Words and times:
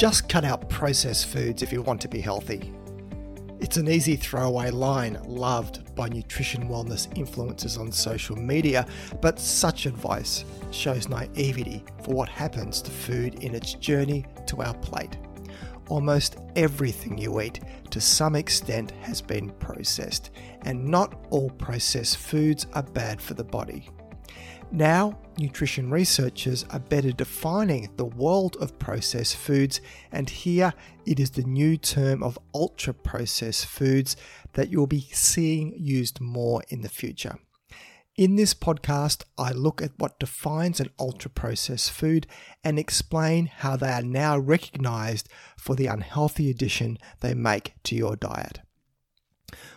Just 0.00 0.30
cut 0.30 0.46
out 0.46 0.70
processed 0.70 1.26
foods 1.26 1.62
if 1.62 1.74
you 1.74 1.82
want 1.82 2.00
to 2.00 2.08
be 2.08 2.22
healthy. 2.22 2.72
It's 3.60 3.76
an 3.76 3.86
easy 3.86 4.16
throwaway 4.16 4.70
line 4.70 5.18
loved 5.26 5.94
by 5.94 6.08
nutrition 6.08 6.70
wellness 6.70 7.06
influencers 7.16 7.78
on 7.78 7.92
social 7.92 8.34
media, 8.34 8.86
but 9.20 9.38
such 9.38 9.84
advice 9.84 10.46
shows 10.70 11.10
naivety 11.10 11.84
for 12.02 12.14
what 12.14 12.30
happens 12.30 12.80
to 12.80 12.90
food 12.90 13.44
in 13.44 13.54
its 13.54 13.74
journey 13.74 14.24
to 14.46 14.62
our 14.62 14.72
plate. 14.76 15.18
Almost 15.90 16.38
everything 16.56 17.18
you 17.18 17.38
eat, 17.42 17.60
to 17.90 18.00
some 18.00 18.36
extent, 18.36 18.92
has 19.02 19.20
been 19.20 19.50
processed, 19.50 20.30
and 20.62 20.82
not 20.82 21.26
all 21.28 21.50
processed 21.50 22.16
foods 22.16 22.66
are 22.72 22.84
bad 22.84 23.20
for 23.20 23.34
the 23.34 23.44
body. 23.44 23.86
Now, 24.72 25.18
nutrition 25.36 25.90
researchers 25.90 26.64
are 26.70 26.78
better 26.78 27.10
defining 27.10 27.90
the 27.96 28.04
world 28.04 28.56
of 28.60 28.78
processed 28.78 29.34
foods, 29.34 29.80
and 30.12 30.30
here 30.30 30.72
it 31.04 31.18
is 31.18 31.30
the 31.30 31.42
new 31.42 31.76
term 31.76 32.22
of 32.22 32.38
ultra 32.54 32.94
processed 32.94 33.66
foods 33.66 34.16
that 34.52 34.70
you'll 34.70 34.86
be 34.86 35.08
seeing 35.12 35.74
used 35.76 36.20
more 36.20 36.62
in 36.68 36.82
the 36.82 36.88
future. 36.88 37.34
In 38.14 38.36
this 38.36 38.54
podcast, 38.54 39.24
I 39.36 39.50
look 39.50 39.82
at 39.82 39.98
what 39.98 40.20
defines 40.20 40.78
an 40.78 40.90
ultra 41.00 41.32
processed 41.32 41.90
food 41.90 42.28
and 42.62 42.78
explain 42.78 43.46
how 43.46 43.74
they 43.74 43.90
are 43.90 44.02
now 44.02 44.38
recognized 44.38 45.28
for 45.56 45.74
the 45.74 45.88
unhealthy 45.88 46.48
addition 46.48 46.96
they 47.22 47.34
make 47.34 47.74
to 47.84 47.96
your 47.96 48.14
diet. 48.14 48.60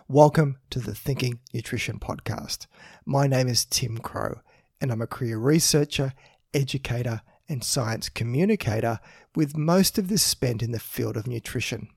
Welcome 0.08 0.58
to 0.70 0.80
the 0.80 0.94
Thinking 0.94 1.40
Nutrition 1.52 1.98
Podcast. 1.98 2.68
My 3.08 3.26
name 3.26 3.48
is 3.48 3.66
Tim 3.66 3.98
Crowe 3.98 4.42
and 4.84 4.92
I'm 4.92 5.02
a 5.02 5.08
career 5.08 5.38
researcher, 5.38 6.14
educator, 6.54 7.22
and 7.48 7.64
science 7.64 8.10
communicator, 8.10 9.00
with 9.34 9.56
most 9.56 9.98
of 9.98 10.10
this 10.10 10.22
spent 10.22 10.62
in 10.62 10.74
the 10.74 10.80
field 10.80 11.16
of 11.16 11.26
nutrition. 11.26 11.88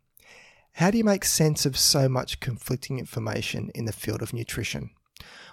How 0.74 0.92
do 0.92 0.98
you 0.98 1.02
make 1.02 1.24
sense 1.24 1.66
of 1.66 1.76
so 1.76 2.08
much 2.08 2.38
conflicting 2.38 3.00
information 3.00 3.72
in 3.74 3.86
the 3.86 3.92
field 3.92 4.22
of 4.22 4.32
nutrition? 4.32 4.90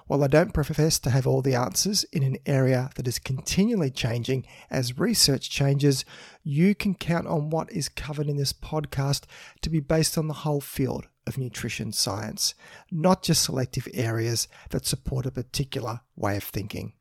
While 0.06 0.24
I 0.24 0.28
don't 0.28 0.54
profess 0.54 1.00
to 1.00 1.10
have 1.10 1.26
all 1.26 1.42
the 1.42 1.56
answers 1.56 2.04
in 2.12 2.22
an 2.22 2.38
area 2.46 2.92
that 2.98 3.08
is 3.08 3.18
continually 3.18 3.90
changing 3.90 4.46
as 4.70 5.00
research 5.00 5.50
changes, 5.50 6.06
you 6.44 6.76
can 6.76 6.94
count 6.94 7.26
on 7.26 7.50
what 7.50 7.72
is 7.72 7.90
covered 7.90 8.28
in 8.28 8.38
this 8.38 8.54
podcast 8.54 9.24
to 9.62 9.72
be 9.72 9.80
based 9.80 10.20
on 10.20 10.28
the 10.28 10.34
whole 10.36 10.62
field 10.62 11.08
of 11.26 11.40
nutrition 11.40 11.94
science, 11.94 12.54
not 12.92 13.24
just 13.24 13.42
selective 13.42 13.88
areas 13.92 14.48
that 14.70 14.86
support 14.86 15.26
a 15.26 15.32
particular 15.32 16.02
way 16.16 16.38
of 16.38 16.44
thinking 16.44 16.94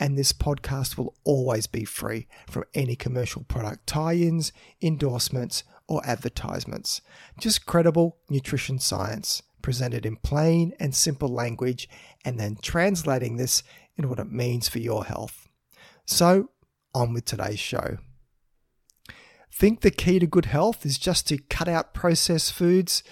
and 0.00 0.16
this 0.16 0.32
podcast 0.32 0.96
will 0.96 1.14
always 1.24 1.66
be 1.66 1.84
free 1.84 2.26
from 2.48 2.64
any 2.74 2.96
commercial 2.96 3.42
product 3.44 3.86
tie 3.86 4.14
ins, 4.14 4.52
endorsements, 4.80 5.64
or 5.86 6.04
advertisements. 6.06 7.00
Just 7.38 7.66
credible 7.66 8.18
nutrition 8.28 8.78
science 8.78 9.42
presented 9.62 10.04
in 10.04 10.16
plain 10.16 10.72
and 10.78 10.94
simple 10.94 11.28
language, 11.28 11.88
and 12.24 12.38
then 12.38 12.58
translating 12.60 13.36
this 13.36 13.62
into 13.96 14.08
what 14.08 14.18
it 14.18 14.30
means 14.30 14.68
for 14.68 14.80
your 14.80 15.04
health. 15.04 15.48
So, 16.04 16.50
on 16.94 17.14
with 17.14 17.24
today's 17.24 17.60
show. 17.60 17.98
Think 19.54 19.80
the 19.80 19.90
key 19.90 20.18
to 20.18 20.26
good 20.26 20.46
health 20.46 20.84
is 20.84 20.98
just 20.98 21.28
to 21.28 21.38
cut 21.38 21.68
out 21.68 21.94
processed 21.94 22.52
foods? 22.52 23.02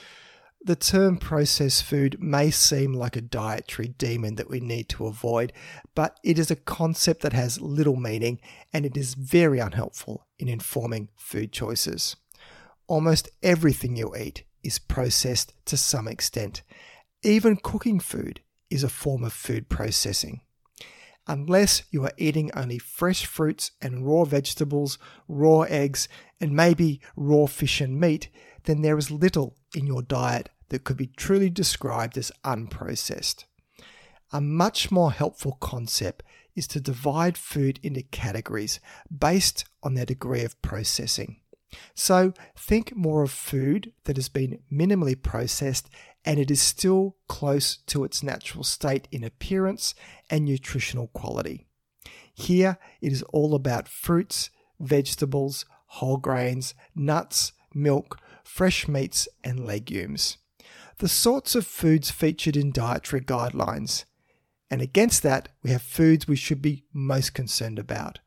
The 0.63 0.77
term 0.77 1.17
processed 1.17 1.85
food 1.85 2.23
may 2.23 2.51
seem 2.51 2.93
like 2.93 3.17
a 3.17 3.23
dietary 3.23 3.89
demon 3.89 4.35
that 4.35 4.51
we 4.51 4.61
need 4.61 4.91
to 4.91 5.07
avoid, 5.07 5.55
but 5.95 6.21
it 6.23 6.39
is 6.39 6.51
a 6.51 6.57
concept 6.57 7.23
that 7.23 7.33
has 7.33 7.63
little 7.63 7.97
meaning 7.97 8.41
and 8.71 8.85
it 8.85 8.95
is 8.95 9.15
very 9.15 9.59
unhelpful 9.59 10.27
in 10.39 10.49
informing 10.49 11.09
food 11.17 11.51
choices. 11.51 12.17
Almost 12.87 13.31
everything 13.43 13.97
you 13.97 14.15
eat 14.15 14.45
is 14.63 14.79
processed 14.79 15.55
to 15.65 15.79
some 15.79 16.07
extent. 16.07 16.63
Even 17.23 17.57
cooking 17.57 17.99
food 17.99 18.41
is 18.69 18.85
a 18.85 18.91
form 18.91 19.25
of 19.25 19.33
food 19.33 19.71
processing. 19.71 20.43
Unless 21.27 21.85
you 21.91 22.05
are 22.05 22.13
eating 22.19 22.51
only 22.55 22.79
fresh 22.79 23.25
fruits 23.25 23.71
and 23.81 24.07
raw 24.07 24.25
vegetables, 24.25 24.99
raw 25.27 25.61
eggs, 25.63 26.09
and 26.39 26.53
maybe 26.53 27.01
raw 27.17 27.47
fish 27.47 27.81
and 27.81 27.99
meat, 27.99 28.29
then 28.65 28.83
there 28.83 28.99
is 28.99 29.11
little 29.11 29.57
in 29.75 29.87
your 29.87 30.03
diet 30.03 30.49
that 30.69 30.85
could 30.85 30.97
be 30.97 31.11
truly 31.17 31.51
described 31.51 32.17
as 32.17 32.33
unprocessed. 32.45 33.45
A 34.33 34.41
much 34.41 34.91
more 34.91 35.13
helpful 35.13 35.59
concept 35.61 36.23
is 36.55 36.67
to 36.69 36.81
divide 36.81 37.37
food 37.37 37.81
into 37.83 38.03
categories 38.03 38.81
based 39.17 39.65
on 39.83 39.95
their 39.95 40.07
degree 40.07 40.43
of 40.43 40.61
processing. 40.63 41.37
So 41.95 42.33
think 42.57 42.95
more 42.97 43.23
of 43.23 43.31
food 43.31 43.93
that 44.05 44.17
has 44.17 44.29
been 44.29 44.61
minimally 44.73 45.21
processed 45.21 45.89
and 46.25 46.39
it 46.39 46.51
is 46.51 46.61
still 46.61 47.17
close 47.29 47.77
to 47.87 48.05
its 48.05 48.23
natural 48.23 48.65
state 48.65 49.09
in 49.11 49.25
appearance 49.25 49.95
and 50.29 50.45
nutritional 50.45 51.09
quality. 51.09 51.67
Here 52.35 52.79
it 53.01 53.13
is 53.13 53.23
all 53.25 53.55
about 53.55 53.89
fruits, 53.89 54.51
vegetables, 54.79 55.65
whole 55.87 56.17
grains, 56.17 56.75
nuts, 56.95 57.53
milk, 57.75 58.19
fresh 58.53 58.89
meats, 58.89 59.29
and 59.45 59.65
legumes. 59.65 60.37
The 60.99 61.09
sorts 61.09 61.55
of 61.55 61.67
foods 61.67 62.11
featured 62.11 62.57
in 62.57 62.73
dietary 62.73 63.23
guidelines. 63.23 64.05
And 64.71 64.83
against 64.83 65.23
that, 65.23 65.49
we 65.63 65.71
have 65.71 65.83
foods 65.83 66.29
we 66.29 66.37
should 66.37 66.61
be 66.61 66.85
most 66.93 67.33
concerned 67.33 67.79
about 67.79 68.19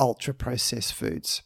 ultra 0.00 0.32
processed 0.32 0.94
foods. 0.94 1.42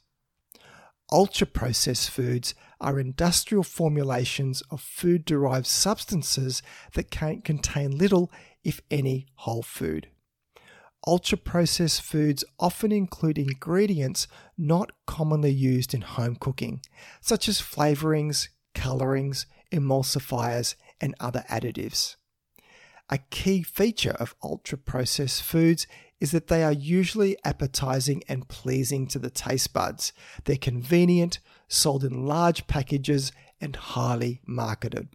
Ultra 1.11 1.47
processed 1.47 2.11
foods 2.11 2.55
are 2.81 3.01
industrial 3.01 3.65
formulations 3.65 4.63
of 4.71 4.81
food 4.81 5.25
derived 5.25 5.67
substances 5.67 6.63
that 6.93 7.11
can 7.11 7.41
contain 7.41 7.99
little, 7.99 8.31
if 8.63 8.81
any, 8.91 9.27
whole 9.35 9.63
food. 9.63 10.09
Ultra 11.07 11.39
processed 11.39 12.03
foods 12.03 12.45
often 12.59 12.93
include 12.93 13.39
ingredients 13.39 14.29
not 14.59 14.93
commonly 15.07 15.51
used 15.51 15.95
in 15.95 16.03
home 16.03 16.37
cooking, 16.37 16.83
such 17.21 17.49
as 17.49 17.61
flavorings, 17.61 18.49
colorings, 18.75 19.47
emulsifiers, 19.73 20.75
and 21.01 21.15
other 21.19 21.45
additives. 21.49 22.17
A 23.09 23.19
key 23.19 23.63
feature 23.63 24.13
of 24.21 24.35
ultra 24.43 24.79
processed 24.79 25.43
foods 25.43 25.87
is 26.21 26.33
that 26.33 26.49
they 26.49 26.63
are 26.63 26.73
usually 26.73 27.37
appetizing 27.45 28.23
and 28.29 28.47
pleasing 28.47 29.07
to 29.09 29.19
the 29.19 29.31
taste 29.31 29.73
buds. 29.73 30.13
They're 30.45 30.57
convenient, 30.57 31.41
sold 31.67 32.05
in 32.05 32.27
large 32.27 32.67
packages, 32.67 33.33
and 33.61 33.75
highly 33.75 34.43
marketed. 34.47 35.09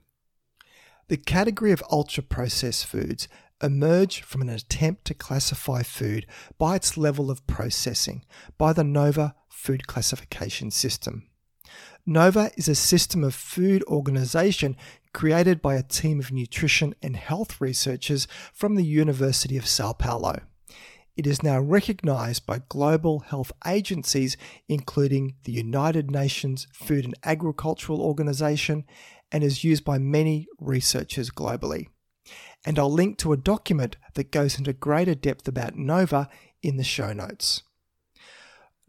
The 1.07 1.17
category 1.17 1.71
of 1.71 1.83
ultra 1.91 2.23
processed 2.23 2.87
foods 2.87 3.27
emerge 3.61 4.21
from 4.21 4.41
an 4.41 4.49
attempt 4.49 5.05
to 5.05 5.13
classify 5.13 5.81
food 5.81 6.25
by 6.57 6.75
its 6.75 6.97
level 6.97 7.31
of 7.31 7.45
processing 7.47 8.23
by 8.57 8.73
the 8.73 8.83
NOVA 8.83 9.35
food 9.49 9.87
classification 9.87 10.71
system. 10.71 11.29
NOVA 12.05 12.51
is 12.55 12.67
a 12.67 12.75
system 12.75 13.23
of 13.23 13.33
food 13.33 13.83
organization 13.87 14.77
created 15.13 15.61
by 15.61 15.75
a 15.75 15.83
team 15.83 16.19
of 16.19 16.31
nutrition 16.31 16.93
and 17.01 17.15
health 17.15 17.59
researchers 17.59 18.27
from 18.53 18.75
the 18.75 18.83
University 18.83 19.57
of 19.57 19.65
Sao 19.65 19.93
Paulo. 19.93 20.41
It 21.17 21.25
is 21.25 21.41
now 21.41 21.59
recognized 21.59 22.45
by 22.45 22.61
global 22.67 23.19
health 23.21 23.53
agencies, 23.65 24.35
including 24.67 25.35
the 25.45 25.53
United 25.53 26.11
Nations 26.11 26.67
Food 26.73 27.05
and 27.05 27.15
Agricultural 27.23 28.01
Organization, 28.01 28.83
and 29.31 29.43
is 29.43 29.63
used 29.63 29.85
by 29.85 29.97
many 29.97 30.47
researchers 30.59 31.31
globally 31.31 31.87
and 32.65 32.79
I'll 32.79 32.91
link 32.91 33.17
to 33.19 33.31
a 33.31 33.37
document 33.37 33.95
that 34.15 34.31
goes 34.31 34.57
into 34.57 34.73
greater 34.73 35.15
depth 35.15 35.47
about 35.47 35.75
Nova 35.75 36.27
in 36.63 36.77
the 36.77 36.83
show 36.83 37.13
notes. 37.13 37.61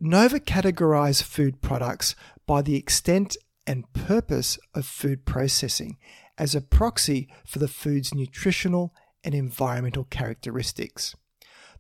Nova 0.00 0.41
categorize 0.41 1.23
food 1.23 1.61
products 1.61 2.15
by 2.47 2.62
the 2.62 2.77
extent 2.77 3.37
and 3.67 3.93
purpose 3.93 4.59
of 4.75 4.87
food 4.87 5.25
processing 5.25 5.99
as 6.39 6.55
a 6.55 6.61
proxy 6.61 7.29
for 7.47 7.59
the 7.59 7.69
food's 7.69 8.15
nutritional 8.15 8.95
and 9.25 9.35
environmental 9.35 10.05
characteristics. 10.05 11.15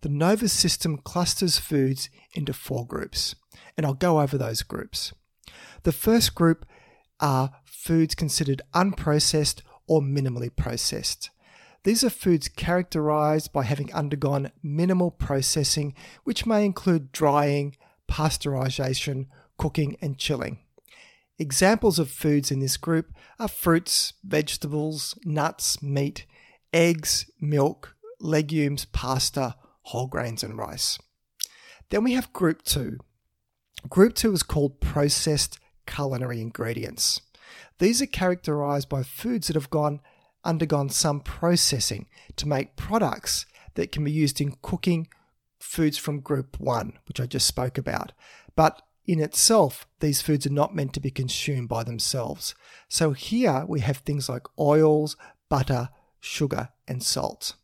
The 0.00 0.08
Nova 0.08 0.48
system 0.48 0.98
clusters 0.98 1.58
foods 1.58 2.10
into 2.34 2.52
four 2.52 2.86
groups, 2.86 3.34
and 3.76 3.86
I'll 3.86 3.94
go 3.94 4.20
over 4.20 4.36
those 4.36 4.62
groups. 4.62 5.12
The 5.84 5.92
first 5.92 6.34
group 6.34 6.66
are 7.20 7.52
foods 7.64 8.14
considered 8.14 8.62
unprocessed 8.74 9.62
or 9.86 10.00
minimally 10.00 10.54
processed. 10.54 11.30
These 11.86 12.02
are 12.02 12.10
foods 12.10 12.48
characterized 12.48 13.52
by 13.52 13.62
having 13.62 13.94
undergone 13.94 14.50
minimal 14.60 15.12
processing, 15.12 15.94
which 16.24 16.44
may 16.44 16.64
include 16.64 17.12
drying, 17.12 17.76
pasteurization, 18.10 19.26
cooking, 19.56 19.96
and 20.02 20.18
chilling. 20.18 20.58
Examples 21.38 22.00
of 22.00 22.10
foods 22.10 22.50
in 22.50 22.58
this 22.58 22.76
group 22.76 23.12
are 23.38 23.46
fruits, 23.46 24.14
vegetables, 24.24 25.16
nuts, 25.24 25.80
meat, 25.80 26.26
eggs, 26.72 27.30
milk, 27.40 27.94
legumes, 28.18 28.86
pasta, 28.86 29.54
whole 29.82 30.08
grains, 30.08 30.42
and 30.42 30.58
rice. 30.58 30.98
Then 31.90 32.02
we 32.02 32.14
have 32.14 32.32
group 32.32 32.62
two. 32.62 32.98
Group 33.88 34.16
two 34.16 34.32
is 34.32 34.42
called 34.42 34.80
processed 34.80 35.60
culinary 35.86 36.40
ingredients. 36.40 37.20
These 37.78 38.02
are 38.02 38.06
characterized 38.06 38.88
by 38.88 39.04
foods 39.04 39.46
that 39.46 39.54
have 39.54 39.70
gone 39.70 40.00
undergone 40.46 40.88
some 40.88 41.20
processing 41.20 42.06
to 42.36 42.48
make 42.48 42.76
products 42.76 43.46
that 43.74 43.92
can 43.92 44.04
be 44.04 44.12
used 44.12 44.40
in 44.40 44.56
cooking 44.62 45.08
foods 45.58 45.98
from 45.98 46.20
group 46.20 46.58
1, 46.58 46.98
which 47.08 47.20
I 47.20 47.26
just 47.26 47.46
spoke 47.46 47.76
about. 47.76 48.12
But 48.54 48.82
in 49.06 49.20
itself, 49.20 49.86
these 50.00 50.22
foods 50.22 50.46
are 50.46 50.50
not 50.50 50.74
meant 50.74 50.92
to 50.94 51.00
be 51.00 51.10
consumed 51.10 51.68
by 51.68 51.84
themselves. 51.84 52.54
So 52.88 53.12
here 53.12 53.64
we 53.66 53.80
have 53.80 53.98
things 53.98 54.28
like 54.28 54.46
oils, 54.58 55.16
butter, 55.48 55.90
sugar, 56.20 56.70
and 56.88 57.02
salt. 57.02 57.54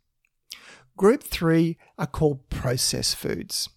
Group 0.96 1.22
3 1.22 1.76
are 1.98 2.06
called 2.06 2.48
processed 2.50 3.16
foods. 3.16 3.68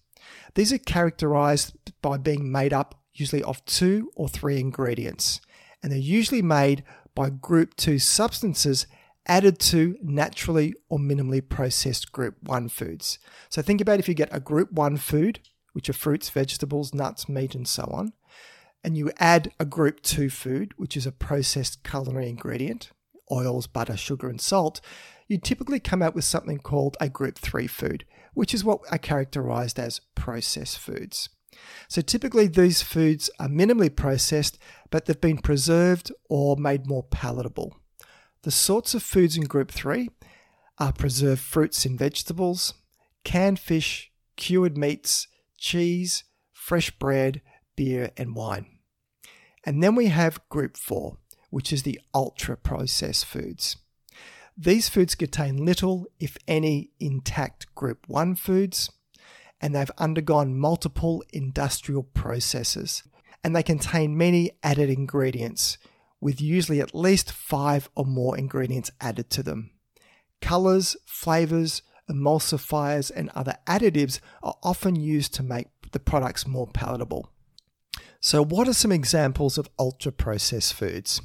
These 0.54 0.72
are 0.72 0.78
characterized 0.78 1.74
by 2.02 2.18
being 2.18 2.50
made 2.52 2.72
up 2.72 2.94
usually 3.12 3.42
of 3.42 3.64
two 3.64 4.10
or 4.14 4.28
three 4.28 4.60
ingredients, 4.60 5.40
and 5.82 5.90
they're 5.90 5.98
usually 5.98 6.42
made 6.42 6.84
by 7.14 7.30
group 7.30 7.74
2 7.76 7.98
substances 7.98 8.86
added 9.26 9.58
to 9.58 9.96
naturally 10.02 10.74
or 10.88 10.98
minimally 10.98 11.46
processed 11.46 12.12
group 12.12 12.36
1 12.42 12.68
foods. 12.68 13.18
So 13.48 13.62
think 13.62 13.80
about 13.80 13.98
if 13.98 14.08
you 14.08 14.14
get 14.14 14.28
a 14.32 14.40
group 14.40 14.72
1 14.72 14.96
food, 14.98 15.40
which 15.72 15.88
are 15.88 15.94
fruits, 15.94 16.30
vegetables, 16.30 16.94
nuts, 16.94 17.28
meat, 17.28 17.54
and 17.54 17.68
so 17.68 17.84
on, 17.92 18.12
and 18.82 18.96
you 18.96 19.10
add 19.18 19.52
a 19.58 19.64
group 19.64 20.00
2 20.02 20.30
food, 20.30 20.72
which 20.76 20.96
is 20.96 21.06
a 21.06 21.12
processed 21.12 21.82
culinary 21.84 22.28
ingredient, 22.28 22.92
oils, 23.30 23.66
butter, 23.66 23.96
sugar, 23.96 24.28
and 24.28 24.40
salt, 24.40 24.80
you 25.28 25.38
typically 25.38 25.80
come 25.80 26.02
out 26.02 26.14
with 26.14 26.24
something 26.24 26.58
called 26.58 26.96
a 27.00 27.08
group 27.08 27.36
3 27.38 27.66
food, 27.66 28.04
which 28.34 28.54
is 28.54 28.64
what 28.64 28.80
are 28.92 28.98
characterized 28.98 29.78
as 29.78 30.00
processed 30.14 30.78
foods. 30.78 31.28
So 31.88 32.00
typically 32.00 32.46
these 32.46 32.82
foods 32.82 33.30
are 33.40 33.48
minimally 33.48 33.94
processed, 33.94 34.58
but 34.90 35.06
they've 35.06 35.20
been 35.20 35.38
preserved 35.38 36.12
or 36.28 36.56
made 36.56 36.86
more 36.86 37.02
palatable. 37.02 37.76
The 38.42 38.50
sorts 38.50 38.94
of 38.94 39.02
foods 39.02 39.36
in 39.36 39.44
group 39.44 39.70
3 39.70 40.08
are 40.78 40.92
preserved 40.92 41.40
fruits 41.40 41.84
and 41.84 41.98
vegetables, 41.98 42.74
canned 43.24 43.58
fish, 43.58 44.12
cured 44.36 44.76
meats, 44.76 45.26
cheese, 45.58 46.24
fresh 46.52 46.90
bread, 46.90 47.42
beer, 47.76 48.10
and 48.16 48.34
wine. 48.34 48.66
And 49.64 49.82
then 49.82 49.94
we 49.94 50.06
have 50.06 50.48
group 50.48 50.76
4, 50.76 51.16
which 51.50 51.72
is 51.72 51.82
the 51.82 52.00
ultra 52.14 52.56
processed 52.56 53.24
foods. 53.24 53.76
These 54.56 54.88
foods 54.88 55.14
contain 55.14 55.64
little, 55.64 56.06
if 56.18 56.38
any, 56.46 56.90
intact 57.00 57.74
group 57.74 58.06
1 58.06 58.36
foods, 58.36 58.90
and 59.60 59.74
they've 59.74 59.90
undergone 59.98 60.58
multiple 60.58 61.22
industrial 61.32 62.02
processes, 62.02 63.02
and 63.42 63.54
they 63.54 63.62
contain 63.62 64.16
many 64.16 64.52
added 64.62 64.88
ingredients, 64.88 65.78
with 66.26 66.40
usually 66.40 66.80
at 66.80 66.92
least 66.92 67.30
five 67.30 67.88
or 67.94 68.04
more 68.04 68.36
ingredients 68.36 68.90
added 69.00 69.30
to 69.30 69.44
them. 69.44 69.70
Colors, 70.40 70.96
flavors, 71.06 71.82
emulsifiers, 72.10 73.12
and 73.14 73.30
other 73.32 73.54
additives 73.68 74.18
are 74.42 74.56
often 74.60 74.96
used 74.96 75.32
to 75.32 75.44
make 75.44 75.68
the 75.92 76.00
products 76.00 76.44
more 76.44 76.66
palatable. 76.66 77.30
So, 78.18 78.42
what 78.42 78.66
are 78.66 78.72
some 78.72 78.90
examples 78.90 79.56
of 79.56 79.68
ultra 79.78 80.10
processed 80.10 80.74
foods? 80.74 81.22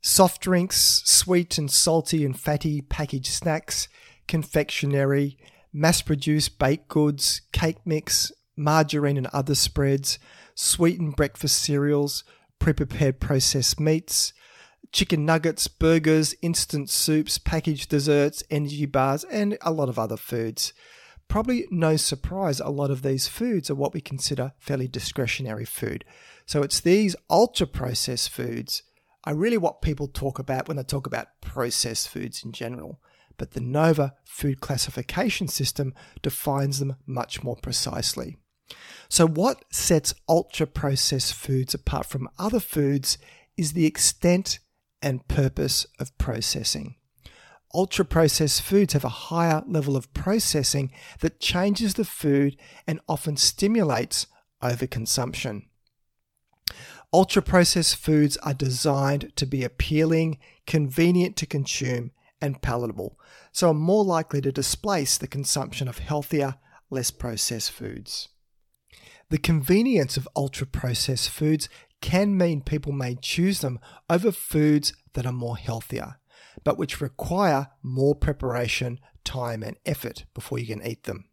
Soft 0.00 0.42
drinks, 0.42 1.02
sweet 1.04 1.56
and 1.56 1.70
salty 1.70 2.24
and 2.24 2.36
fatty 2.36 2.80
packaged 2.80 3.32
snacks, 3.32 3.86
confectionery, 4.26 5.38
mass 5.72 6.02
produced 6.02 6.58
baked 6.58 6.88
goods, 6.88 7.42
cake 7.52 7.78
mix, 7.84 8.32
margarine 8.56 9.16
and 9.16 9.28
other 9.28 9.54
spreads, 9.54 10.18
sweetened 10.56 11.14
breakfast 11.14 11.62
cereals, 11.62 12.24
pre 12.62 12.72
prepared 12.72 13.18
processed 13.18 13.80
meats, 13.80 14.32
chicken 14.92 15.26
nuggets, 15.26 15.66
burgers, 15.66 16.32
instant 16.42 16.88
soups, 16.88 17.36
packaged 17.36 17.88
desserts, 17.88 18.44
energy 18.50 18.86
bars, 18.86 19.24
and 19.24 19.58
a 19.62 19.72
lot 19.72 19.88
of 19.88 19.98
other 19.98 20.16
foods. 20.16 20.72
Probably 21.26 21.66
no 21.72 21.96
surprise, 21.96 22.60
a 22.60 22.68
lot 22.68 22.92
of 22.92 23.02
these 23.02 23.26
foods 23.26 23.68
are 23.68 23.74
what 23.74 23.92
we 23.92 24.00
consider 24.00 24.52
fairly 24.60 24.86
discretionary 24.86 25.64
food. 25.64 26.04
So 26.46 26.62
it's 26.62 26.78
these 26.78 27.16
ultra 27.28 27.66
processed 27.66 28.30
foods 28.30 28.84
are 29.24 29.34
really 29.34 29.58
what 29.58 29.82
people 29.82 30.06
talk 30.06 30.38
about 30.38 30.68
when 30.68 30.76
they 30.76 30.84
talk 30.84 31.08
about 31.08 31.40
processed 31.40 32.10
foods 32.10 32.44
in 32.44 32.52
general. 32.52 33.00
But 33.38 33.54
the 33.54 33.60
NOVA 33.60 34.14
food 34.24 34.60
classification 34.60 35.48
system 35.48 35.94
defines 36.22 36.78
them 36.78 36.94
much 37.06 37.42
more 37.42 37.56
precisely. 37.56 38.36
So, 39.08 39.26
what 39.26 39.64
sets 39.70 40.14
ultra 40.28 40.66
processed 40.66 41.34
foods 41.34 41.74
apart 41.74 42.06
from 42.06 42.28
other 42.38 42.60
foods 42.60 43.18
is 43.56 43.72
the 43.72 43.86
extent 43.86 44.58
and 45.02 45.26
purpose 45.28 45.86
of 45.98 46.16
processing. 46.16 46.96
Ultra 47.74 48.04
processed 48.04 48.62
foods 48.62 48.92
have 48.92 49.04
a 49.04 49.08
higher 49.08 49.62
level 49.66 49.96
of 49.96 50.12
processing 50.12 50.92
that 51.20 51.40
changes 51.40 51.94
the 51.94 52.04
food 52.04 52.56
and 52.86 53.00
often 53.08 53.36
stimulates 53.36 54.26
overconsumption. 54.62 55.64
Ultra 57.12 57.42
processed 57.42 57.96
foods 57.96 58.36
are 58.38 58.54
designed 58.54 59.32
to 59.36 59.46
be 59.46 59.64
appealing, 59.64 60.38
convenient 60.66 61.36
to 61.36 61.46
consume, 61.46 62.10
and 62.40 62.62
palatable, 62.62 63.18
so 63.52 63.70
are 63.70 63.74
more 63.74 64.04
likely 64.04 64.40
to 64.40 64.52
displace 64.52 65.18
the 65.18 65.28
consumption 65.28 65.88
of 65.88 65.98
healthier, 65.98 66.56
less 66.90 67.10
processed 67.10 67.70
foods. 67.70 68.28
The 69.32 69.38
convenience 69.38 70.18
of 70.18 70.28
ultra 70.36 70.66
processed 70.66 71.30
foods 71.30 71.70
can 72.02 72.36
mean 72.36 72.60
people 72.60 72.92
may 72.92 73.14
choose 73.14 73.62
them 73.62 73.80
over 74.10 74.30
foods 74.30 74.92
that 75.14 75.24
are 75.24 75.32
more 75.32 75.56
healthier, 75.56 76.18
but 76.64 76.76
which 76.76 77.00
require 77.00 77.68
more 77.82 78.14
preparation, 78.14 79.00
time, 79.24 79.62
and 79.62 79.78
effort 79.86 80.26
before 80.34 80.58
you 80.58 80.66
can 80.66 80.86
eat 80.86 81.04
them. 81.04 81.30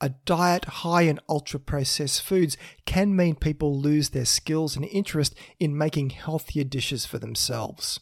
A 0.00 0.08
diet 0.24 0.64
high 0.64 1.02
in 1.02 1.20
ultra 1.28 1.60
processed 1.60 2.22
foods 2.22 2.56
can 2.86 3.14
mean 3.14 3.36
people 3.36 3.80
lose 3.80 4.08
their 4.08 4.24
skills 4.24 4.74
and 4.74 4.84
interest 4.86 5.32
in 5.60 5.78
making 5.78 6.10
healthier 6.10 6.64
dishes 6.64 7.06
for 7.06 7.20
themselves. 7.20 8.00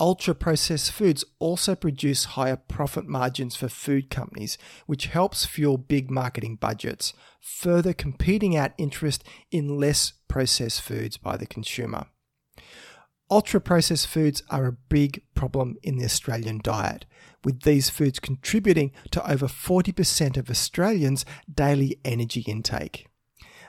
Ultra 0.00 0.34
processed 0.34 0.92
foods 0.92 1.24
also 1.40 1.74
produce 1.74 2.36
higher 2.36 2.54
profit 2.56 3.08
margins 3.08 3.56
for 3.56 3.68
food 3.68 4.10
companies, 4.10 4.56
which 4.86 5.06
helps 5.06 5.44
fuel 5.44 5.76
big 5.76 6.08
marketing 6.08 6.54
budgets, 6.54 7.12
further 7.40 7.92
competing 7.92 8.56
out 8.56 8.72
interest 8.78 9.24
in 9.50 9.80
less 9.80 10.12
processed 10.28 10.82
foods 10.82 11.16
by 11.16 11.36
the 11.36 11.46
consumer. 11.46 12.06
Ultra 13.28 13.60
processed 13.60 14.06
foods 14.06 14.42
are 14.50 14.66
a 14.66 14.72
big 14.88 15.22
problem 15.34 15.76
in 15.82 15.98
the 15.98 16.04
Australian 16.04 16.60
diet, 16.62 17.04
with 17.42 17.62
these 17.62 17.90
foods 17.90 18.20
contributing 18.20 18.92
to 19.10 19.30
over 19.30 19.46
40% 19.46 20.36
of 20.36 20.48
Australians' 20.48 21.24
daily 21.52 21.98
energy 22.04 22.42
intake. 22.42 23.07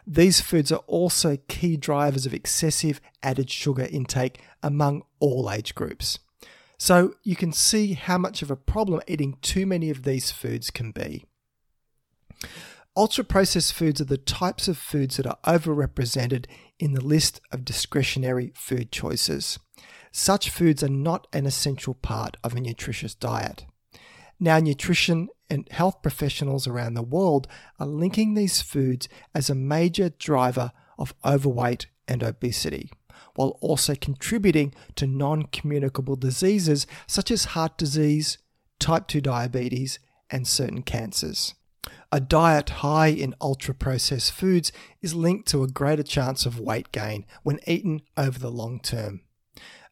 These 0.08 0.42
foods 0.42 0.72
are 0.72 0.84
also 0.88 1.38
key 1.48 1.78
drivers 1.78 2.26
of 2.26 2.34
excessive 2.34 3.02
added 3.22 3.50
sugar 3.50 3.88
intake 3.90 4.42
among 4.64 5.04
all 5.20 5.52
age 5.52 5.76
groups. 5.76 6.20
So 6.78 7.16
you 7.24 7.36
can 7.36 7.52
see 7.52 7.94
how 7.94 8.18
much 8.18 8.42
of 8.42 8.50
a 8.50 8.56
problem 8.56 9.02
eating 9.08 9.38
too 9.42 9.66
many 9.66 9.90
of 9.90 10.04
these 10.04 10.32
foods 10.32 10.72
can 10.72 10.92
be. 10.92 11.26
Ultra 12.96 13.24
processed 13.24 13.74
foods 13.74 14.02
are 14.02 14.06
the 14.06 14.18
types 14.18 14.68
of 14.68 14.78
foods 14.78 15.18
that 15.18 15.28
are 15.28 15.38
overrepresented 15.46 16.46
in 16.80 16.94
the 16.94 17.04
list 17.04 17.42
of 17.52 17.66
discretionary 17.66 18.52
food 18.56 18.92
choices. 18.92 19.60
Such 20.12 20.50
foods 20.50 20.84
are 20.84 20.90
not 20.90 21.28
an 21.32 21.46
essential 21.46 21.94
part 21.94 22.38
of 22.44 22.56
a 22.56 22.62
nutritious 22.62 23.14
diet. 23.14 23.66
Now, 24.40 24.60
nutrition 24.60 25.28
and 25.50 25.68
health 25.72 26.02
professionals 26.02 26.68
around 26.68 26.94
the 26.94 27.02
world 27.02 27.48
are 27.80 27.88
linking 27.88 28.34
these 28.34 28.62
foods 28.62 29.10
as 29.34 29.50
a 29.50 29.56
major 29.56 30.10
driver 30.10 30.72
of 30.98 31.14
overweight 31.26 31.88
and 32.08 32.24
obesity, 32.24 32.92
while 33.36 33.58
also 33.62 33.96
contributing 33.96 34.74
to 34.96 35.08
non 35.08 35.44
communicable 35.44 36.16
diseases 36.16 36.86
such 37.08 37.32
as 37.32 37.46
heart 37.46 37.78
disease, 37.78 38.38
type 38.80 39.08
2 39.08 39.22
diabetes, 39.22 40.00
and 40.30 40.48
certain 40.48 40.84
cancers. 40.84 41.56
A 42.12 42.20
diet 42.20 42.70
high 42.70 43.08
in 43.08 43.36
ultra 43.40 43.74
processed 43.74 44.32
foods 44.32 44.72
is 45.02 45.14
linked 45.14 45.48
to 45.50 45.64
a 45.64 45.68
greater 45.68 46.04
chance 46.04 46.46
of 46.46 46.60
weight 46.60 46.92
gain 46.92 47.26
when 47.44 47.60
eaten 47.68 48.02
over 48.18 48.38
the 48.38 48.52
long 48.52 48.80
term. 48.80 49.22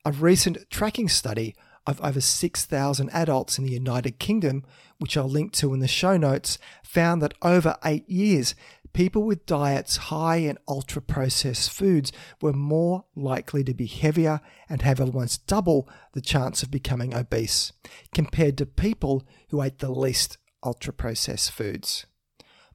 A 0.04 0.12
recent 0.12 0.70
tracking 0.70 1.10
study 1.10 1.56
of 1.88 2.02
over 2.02 2.22
6,000 2.22 3.10
adults 3.10 3.58
in 3.58 3.64
the 3.64 3.72
United 3.72 4.20
Kingdom, 4.20 4.64
which 5.00 5.16
I'll 5.18 5.30
link 5.30 5.54
to 5.54 5.74
in 5.74 5.80
the 5.80 5.88
show 5.88 6.18
notes, 6.18 6.60
found 6.84 7.22
that 7.22 7.34
over 7.42 7.78
eight 7.86 8.08
years, 8.10 8.54
people 8.94 9.24
with 9.24 9.46
diets 9.46 9.98
high 9.98 10.38
in 10.38 10.58
ultra 10.68 11.02
processed 11.02 11.72
foods 11.72 12.12
were 12.42 12.54
more 12.54 13.06
likely 13.16 13.64
to 13.64 13.74
be 13.74 13.86
heavier 13.86 14.42
and 14.68 14.82
have 14.82 15.00
almost 15.00 15.48
double 15.48 15.88
the 16.14 16.22
chance 16.22 16.62
of 16.64 16.72
becoming 16.72 17.14
obese 17.16 17.74
compared 18.14 18.58
to 18.58 18.66
people 18.66 19.28
who 19.50 19.62
ate 19.62 19.80
the 19.80 19.92
least 19.92 20.38
ultra 20.64 20.92
processed 20.92 21.52
foods. 21.52 22.06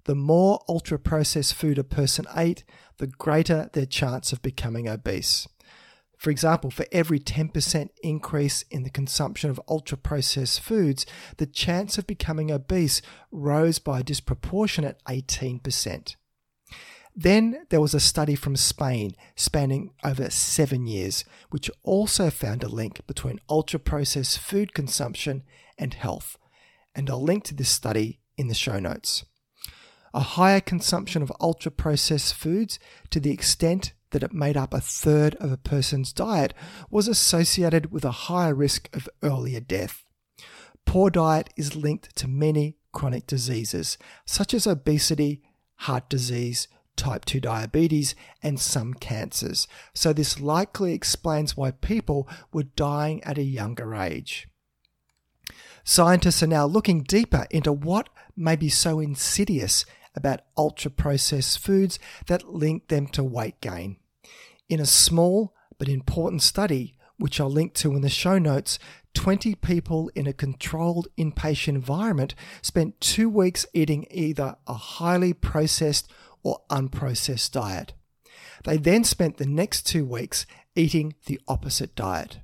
the 0.04 0.14
more 0.14 0.60
ultra 0.68 0.98
processed 0.98 1.54
food 1.54 1.78
a 1.78 1.84
person 1.84 2.26
ate, 2.36 2.64
the 2.98 3.06
greater 3.06 3.70
their 3.72 3.86
chance 3.86 4.32
of 4.32 4.42
becoming 4.42 4.88
obese. 4.88 5.46
For 6.22 6.30
example, 6.30 6.70
for 6.70 6.86
every 6.92 7.18
10% 7.18 7.88
increase 8.04 8.62
in 8.70 8.84
the 8.84 8.90
consumption 8.90 9.50
of 9.50 9.60
ultra 9.66 9.98
processed 9.98 10.60
foods, 10.60 11.04
the 11.38 11.46
chance 11.46 11.98
of 11.98 12.06
becoming 12.06 12.52
obese 12.52 13.02
rose 13.32 13.80
by 13.80 13.98
a 13.98 14.04
disproportionate 14.04 15.02
18%. 15.08 16.14
Then 17.16 17.66
there 17.70 17.80
was 17.80 17.92
a 17.92 17.98
study 17.98 18.36
from 18.36 18.54
Spain 18.54 19.16
spanning 19.34 19.94
over 20.04 20.30
seven 20.30 20.86
years, 20.86 21.24
which 21.50 21.68
also 21.82 22.30
found 22.30 22.62
a 22.62 22.68
link 22.68 23.04
between 23.08 23.40
ultra 23.48 23.80
processed 23.80 24.38
food 24.38 24.74
consumption 24.74 25.42
and 25.76 25.92
health. 25.92 26.36
And 26.94 27.10
I'll 27.10 27.20
link 27.20 27.42
to 27.46 27.54
this 27.56 27.70
study 27.70 28.20
in 28.38 28.46
the 28.46 28.54
show 28.54 28.78
notes. 28.78 29.24
A 30.14 30.20
higher 30.20 30.60
consumption 30.60 31.20
of 31.20 31.32
ultra 31.40 31.72
processed 31.72 32.34
foods 32.34 32.78
to 33.10 33.18
the 33.18 33.32
extent 33.32 33.92
that 34.12 34.22
it 34.22 34.32
made 34.32 34.56
up 34.56 34.72
a 34.72 34.80
third 34.80 35.34
of 35.36 35.52
a 35.52 35.56
person's 35.56 36.12
diet 36.12 36.54
was 36.90 37.08
associated 37.08 37.92
with 37.92 38.04
a 38.04 38.12
higher 38.12 38.54
risk 38.54 38.88
of 38.94 39.08
earlier 39.22 39.60
death. 39.60 40.04
Poor 40.86 41.10
diet 41.10 41.50
is 41.56 41.76
linked 41.76 42.14
to 42.16 42.28
many 42.28 42.76
chronic 42.92 43.26
diseases, 43.26 43.98
such 44.24 44.54
as 44.54 44.66
obesity, 44.66 45.42
heart 45.76 46.08
disease, 46.08 46.68
type 46.96 47.24
2 47.24 47.40
diabetes, 47.40 48.14
and 48.42 48.60
some 48.60 48.94
cancers. 48.94 49.66
So, 49.94 50.12
this 50.12 50.40
likely 50.40 50.92
explains 50.92 51.56
why 51.56 51.70
people 51.70 52.28
were 52.52 52.64
dying 52.64 53.22
at 53.24 53.38
a 53.38 53.42
younger 53.42 53.94
age. 53.94 54.48
Scientists 55.84 56.42
are 56.42 56.48
now 56.48 56.66
looking 56.66 57.02
deeper 57.02 57.46
into 57.50 57.72
what 57.72 58.08
may 58.36 58.56
be 58.56 58.68
so 58.68 59.00
insidious 59.00 59.84
about 60.14 60.42
ultra 60.56 60.90
processed 60.90 61.58
foods 61.58 61.98
that 62.26 62.52
link 62.52 62.88
them 62.88 63.06
to 63.08 63.24
weight 63.24 63.60
gain. 63.60 63.96
In 64.72 64.80
a 64.80 64.86
small 64.86 65.54
but 65.76 65.86
important 65.86 66.40
study, 66.40 66.96
which 67.18 67.38
I'll 67.38 67.50
link 67.50 67.74
to 67.74 67.94
in 67.94 68.00
the 68.00 68.08
show 68.08 68.38
notes, 68.38 68.78
20 69.12 69.54
people 69.56 70.10
in 70.14 70.26
a 70.26 70.32
controlled 70.32 71.08
inpatient 71.18 71.74
environment 71.74 72.34
spent 72.62 72.98
two 72.98 73.28
weeks 73.28 73.66
eating 73.74 74.06
either 74.10 74.56
a 74.66 74.72
highly 74.72 75.34
processed 75.34 76.10
or 76.42 76.62
unprocessed 76.70 77.52
diet. 77.52 77.92
They 78.64 78.78
then 78.78 79.04
spent 79.04 79.36
the 79.36 79.44
next 79.44 79.82
two 79.82 80.06
weeks 80.06 80.46
eating 80.74 81.16
the 81.26 81.38
opposite 81.46 81.94
diet. 81.94 82.38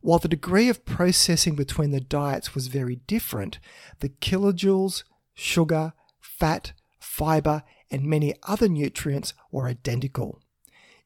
While 0.00 0.20
the 0.20 0.28
degree 0.28 0.68
of 0.68 0.84
processing 0.84 1.56
between 1.56 1.90
the 1.90 2.00
diets 2.00 2.54
was 2.54 2.68
very 2.68 3.00
different, 3.08 3.58
the 3.98 4.10
kilojoules, 4.10 5.02
sugar, 5.34 5.92
fat, 6.20 6.72
fiber, 7.00 7.64
and 7.90 8.04
many 8.04 8.36
other 8.44 8.68
nutrients 8.68 9.34
were 9.50 9.66
identical. 9.66 10.40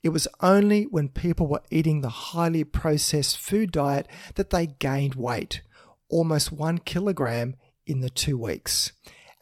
It 0.03 0.11
was 0.11 0.29
only 0.41 0.85
when 0.85 1.09
people 1.09 1.47
were 1.47 1.63
eating 1.71 2.01
the 2.01 2.09
highly 2.09 2.65
processed 2.65 3.39
food 3.39 3.71
diet 3.71 4.09
that 4.35 4.51
they 4.51 4.67
gained 4.67 5.15
weight, 5.15 5.63
almost 6.09 6.51
one 6.53 6.79
kilogram 6.79 7.55
in 7.87 8.01
the 8.01 8.11
two 8.11 8.37
weeks 8.37 8.93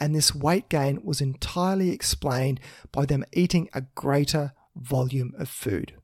and 0.00 0.14
this 0.14 0.34
weight 0.34 0.68
gain 0.70 1.04
was 1.04 1.20
entirely 1.20 1.90
explained 1.90 2.58
by 2.90 3.04
them 3.04 3.24
eating 3.32 3.68
a 3.74 3.82
greater 3.94 4.54
volume 4.74 5.34
of 5.38 5.48
food. 5.48 5.94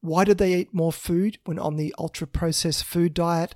Why 0.00 0.24
did 0.24 0.36
they 0.36 0.54
eat 0.54 0.74
more 0.74 0.92
food 0.92 1.38
when 1.44 1.58
on 1.58 1.76
the 1.76 1.94
ultra 1.98 2.26
processed 2.26 2.84
food 2.84 3.14
diet? 3.14 3.54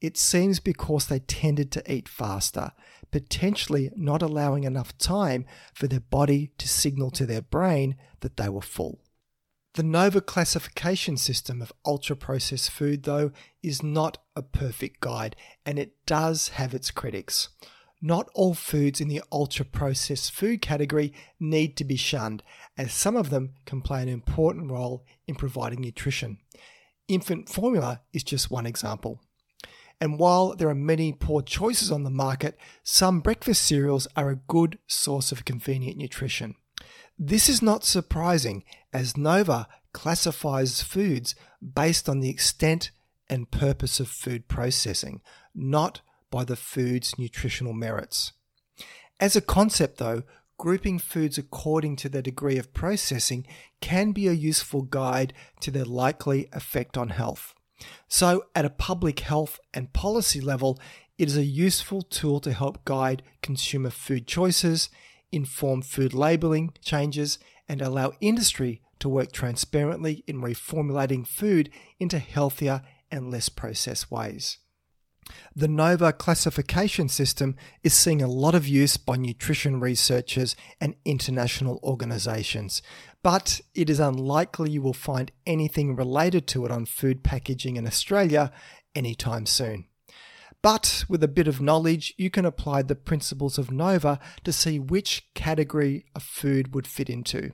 It 0.00 0.16
seems 0.16 0.60
because 0.60 1.06
they 1.06 1.18
tended 1.18 1.72
to 1.72 1.92
eat 1.92 2.08
faster, 2.08 2.70
potentially 3.10 3.90
not 3.96 4.22
allowing 4.22 4.62
enough 4.62 4.96
time 4.96 5.44
for 5.74 5.88
their 5.88 6.00
body 6.00 6.52
to 6.58 6.68
signal 6.68 7.10
to 7.10 7.26
their 7.26 7.42
brain 7.42 7.96
that 8.20 8.36
they 8.36 8.48
were 8.48 8.62
full. 8.62 9.00
The 9.74 9.82
NOVA 9.84 10.22
classification 10.22 11.16
system 11.16 11.62
of 11.62 11.72
ultra 11.86 12.16
processed 12.16 12.72
food, 12.72 13.04
though, 13.04 13.30
is 13.62 13.84
not 13.84 14.18
a 14.34 14.42
perfect 14.42 15.00
guide 15.00 15.36
and 15.64 15.78
it 15.78 15.94
does 16.06 16.48
have 16.48 16.74
its 16.74 16.90
critics. 16.90 17.50
Not 18.02 18.28
all 18.34 18.54
foods 18.54 19.00
in 19.00 19.06
the 19.06 19.22
ultra 19.30 19.64
processed 19.64 20.32
food 20.32 20.60
category 20.60 21.12
need 21.38 21.76
to 21.76 21.84
be 21.84 21.96
shunned, 21.96 22.42
as 22.76 22.92
some 22.92 23.14
of 23.14 23.30
them 23.30 23.54
can 23.64 23.80
play 23.80 24.02
an 24.02 24.08
important 24.08 24.70
role 24.70 25.04
in 25.28 25.36
providing 25.36 25.82
nutrition. 25.82 26.38
Infant 27.06 27.48
formula 27.48 28.00
is 28.12 28.24
just 28.24 28.50
one 28.50 28.66
example. 28.66 29.20
And 30.00 30.18
while 30.18 30.56
there 30.56 30.70
are 30.70 30.74
many 30.74 31.12
poor 31.12 31.42
choices 31.42 31.92
on 31.92 32.04
the 32.04 32.10
market, 32.10 32.58
some 32.82 33.20
breakfast 33.20 33.62
cereals 33.62 34.08
are 34.16 34.30
a 34.30 34.36
good 34.48 34.78
source 34.86 35.30
of 35.30 35.44
convenient 35.44 35.98
nutrition. 35.98 36.56
This 37.18 37.50
is 37.50 37.60
not 37.60 37.84
surprising, 37.84 38.64
as 38.92 39.16
Nova 39.16 39.68
classifies 39.92 40.82
foods 40.82 41.34
based 41.60 42.08
on 42.08 42.20
the 42.20 42.28
extent 42.28 42.90
and 43.28 43.50
purpose 43.50 44.00
of 44.00 44.08
food 44.08 44.48
processing, 44.48 45.20
not 45.54 46.00
by 46.30 46.44
the 46.44 46.56
food's 46.56 47.18
nutritional 47.18 47.72
merits. 47.72 48.32
As 49.18 49.36
a 49.36 49.40
concept, 49.40 49.98
though, 49.98 50.22
grouping 50.58 50.98
foods 50.98 51.38
according 51.38 51.96
to 51.96 52.08
their 52.08 52.22
degree 52.22 52.58
of 52.58 52.74
processing 52.74 53.46
can 53.80 54.12
be 54.12 54.28
a 54.28 54.32
useful 54.32 54.82
guide 54.82 55.32
to 55.60 55.70
their 55.70 55.84
likely 55.84 56.48
effect 56.52 56.96
on 56.96 57.10
health. 57.10 57.54
So, 58.08 58.44
at 58.54 58.64
a 58.64 58.70
public 58.70 59.20
health 59.20 59.58
and 59.72 59.92
policy 59.92 60.40
level, 60.40 60.78
it 61.16 61.28
is 61.28 61.36
a 61.36 61.44
useful 61.44 62.02
tool 62.02 62.40
to 62.40 62.52
help 62.52 62.84
guide 62.84 63.22
consumer 63.42 63.90
food 63.90 64.26
choices, 64.26 64.90
inform 65.32 65.82
food 65.82 66.12
labeling 66.12 66.72
changes, 66.82 67.38
and 67.70 67.80
allow 67.80 68.10
industry 68.20 68.82
to 68.98 69.08
work 69.08 69.30
transparently 69.30 70.24
in 70.26 70.42
reformulating 70.42 71.24
food 71.24 71.70
into 72.00 72.18
healthier 72.18 72.82
and 73.12 73.30
less 73.30 73.48
processed 73.48 74.10
ways. 74.10 74.58
The 75.54 75.68
NOVA 75.68 76.14
classification 76.14 77.08
system 77.08 77.54
is 77.84 77.94
seeing 77.94 78.20
a 78.20 78.26
lot 78.26 78.56
of 78.56 78.66
use 78.66 78.96
by 78.96 79.14
nutrition 79.14 79.78
researchers 79.78 80.56
and 80.80 80.96
international 81.04 81.78
organizations, 81.84 82.82
but 83.22 83.60
it 83.72 83.88
is 83.88 84.00
unlikely 84.00 84.72
you 84.72 84.82
will 84.82 84.92
find 84.92 85.30
anything 85.46 85.94
related 85.94 86.48
to 86.48 86.64
it 86.64 86.72
on 86.72 86.86
food 86.86 87.22
packaging 87.22 87.76
in 87.76 87.86
Australia 87.86 88.50
anytime 88.96 89.46
soon. 89.46 89.84
But 90.60 91.04
with 91.08 91.22
a 91.22 91.28
bit 91.28 91.46
of 91.46 91.60
knowledge, 91.60 92.14
you 92.18 92.30
can 92.30 92.44
apply 92.44 92.82
the 92.82 92.96
principles 92.96 93.58
of 93.58 93.70
NOVA 93.70 94.18
to 94.42 94.52
see 94.52 94.80
which 94.80 95.28
category 95.34 96.06
a 96.16 96.20
food 96.20 96.74
would 96.74 96.88
fit 96.88 97.08
into. 97.08 97.52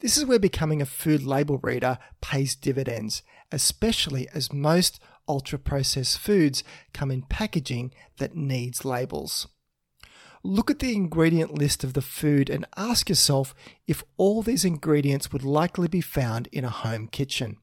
This 0.00 0.16
is 0.16 0.24
where 0.24 0.38
becoming 0.38 0.80
a 0.80 0.86
food 0.86 1.22
label 1.22 1.58
reader 1.58 1.98
pays 2.22 2.56
dividends, 2.56 3.22
especially 3.52 4.28
as 4.32 4.52
most 4.52 4.98
ultra 5.28 5.58
processed 5.58 6.18
foods 6.18 6.64
come 6.94 7.10
in 7.10 7.22
packaging 7.22 7.92
that 8.18 8.34
needs 8.34 8.84
labels. 8.84 9.46
Look 10.42 10.70
at 10.70 10.78
the 10.78 10.94
ingredient 10.94 11.54
list 11.54 11.84
of 11.84 11.92
the 11.92 12.00
food 12.00 12.48
and 12.48 12.66
ask 12.78 13.10
yourself 13.10 13.54
if 13.86 14.02
all 14.16 14.40
these 14.40 14.64
ingredients 14.64 15.32
would 15.32 15.44
likely 15.44 15.86
be 15.86 16.00
found 16.00 16.48
in 16.50 16.64
a 16.64 16.70
home 16.70 17.06
kitchen. 17.06 17.58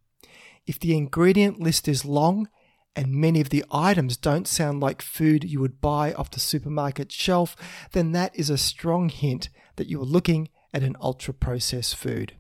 If 0.67 0.79
the 0.79 0.95
ingredient 0.95 1.59
list 1.59 1.87
is 1.87 2.05
long 2.05 2.49
and 2.95 3.07
many 3.07 3.41
of 3.41 3.49
the 3.49 3.65
items 3.71 4.15
don't 4.15 4.47
sound 4.47 4.79
like 4.79 5.01
food 5.01 5.43
you 5.43 5.59
would 5.59 5.81
buy 5.81 6.13
off 6.13 6.29
the 6.29 6.39
supermarket 6.39 7.11
shelf, 7.11 7.55
then 7.93 8.11
that 8.11 8.35
is 8.35 8.51
a 8.51 8.59
strong 8.59 9.09
hint 9.09 9.49
that 9.77 9.87
you 9.87 9.99
are 9.99 10.05
looking 10.05 10.49
at 10.73 10.83
an 10.83 10.95
ultra 11.01 11.33
processed 11.33 11.95
food. 11.95 12.33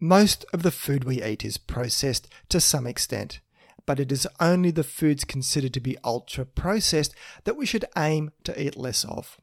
Most 0.00 0.44
of 0.52 0.62
the 0.62 0.70
food 0.70 1.04
we 1.04 1.22
eat 1.22 1.44
is 1.44 1.58
processed 1.58 2.28
to 2.48 2.60
some 2.60 2.86
extent 2.86 3.40
but 3.86 4.00
it 4.00 4.10
is 4.10 4.28
only 4.40 4.70
the 4.70 4.84
foods 4.84 5.24
considered 5.24 5.74
to 5.74 5.80
be 5.80 5.98
ultra 6.04 6.44
processed 6.44 7.14
that 7.44 7.56
we 7.56 7.66
should 7.66 7.84
aim 7.96 8.30
to 8.44 8.60
eat 8.60 8.76
less 8.76 9.04
of. 9.04 9.38